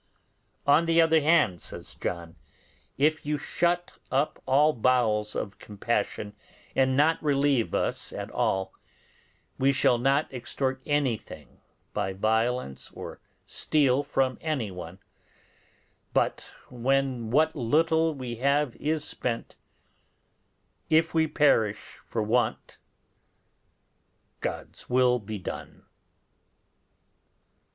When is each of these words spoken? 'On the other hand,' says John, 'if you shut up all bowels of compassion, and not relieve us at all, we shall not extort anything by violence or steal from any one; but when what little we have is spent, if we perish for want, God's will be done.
'On 0.65 0.87
the 0.87 0.99
other 0.99 1.21
hand,' 1.21 1.61
says 1.61 1.93
John, 1.93 2.35
'if 2.97 3.23
you 3.23 3.37
shut 3.37 3.99
up 4.09 4.41
all 4.47 4.73
bowels 4.73 5.35
of 5.35 5.59
compassion, 5.59 6.33
and 6.75 6.97
not 6.97 7.21
relieve 7.21 7.75
us 7.75 8.11
at 8.11 8.31
all, 8.31 8.73
we 9.59 9.71
shall 9.71 9.99
not 9.99 10.27
extort 10.33 10.81
anything 10.87 11.61
by 11.93 12.13
violence 12.13 12.89
or 12.95 13.21
steal 13.45 14.01
from 14.01 14.39
any 14.41 14.71
one; 14.71 14.97
but 16.15 16.49
when 16.71 17.29
what 17.29 17.55
little 17.55 18.15
we 18.15 18.37
have 18.37 18.75
is 18.77 19.05
spent, 19.05 19.55
if 20.89 21.13
we 21.13 21.27
perish 21.27 21.99
for 22.03 22.23
want, 22.23 22.79
God's 24.39 24.89
will 24.89 25.19
be 25.19 25.37
done. 25.37 25.85